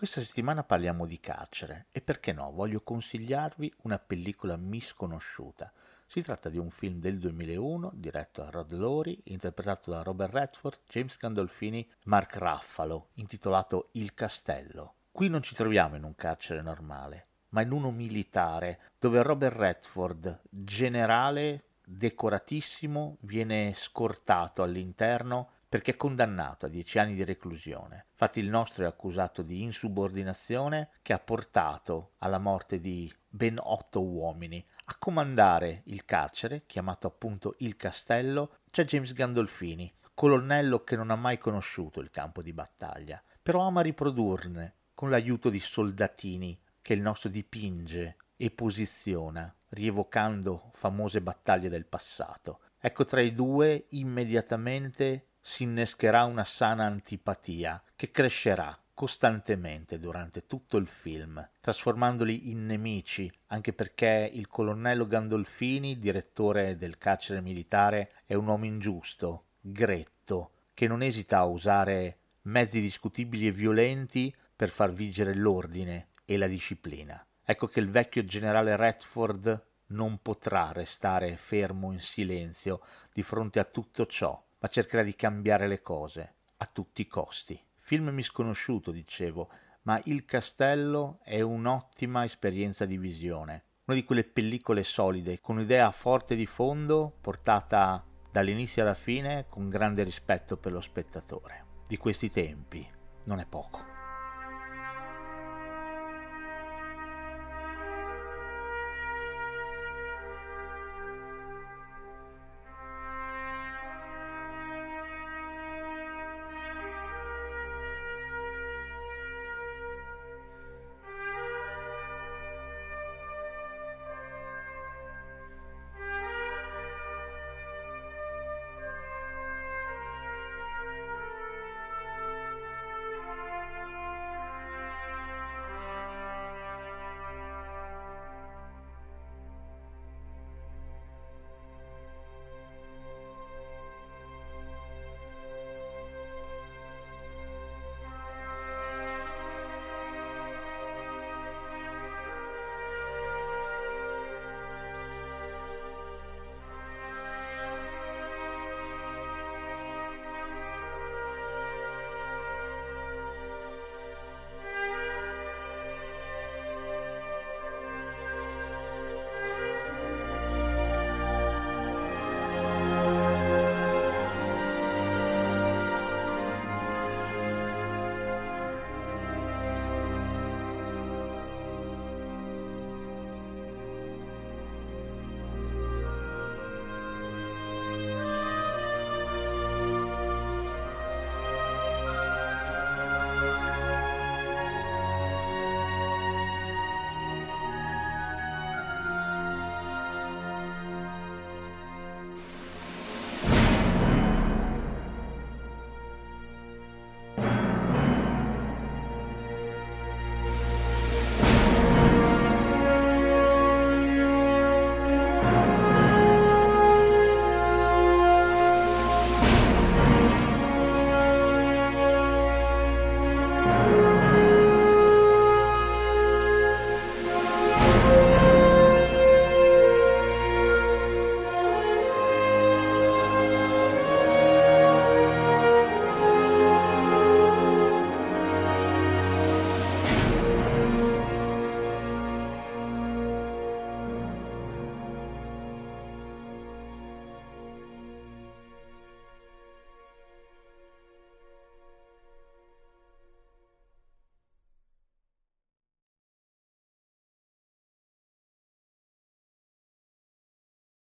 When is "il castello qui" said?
13.92-15.28